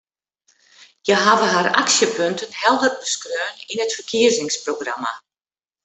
[1.05, 5.11] Hja hawwe har aksjepunten helder beskreaun yn it ferkiezingsprogramma.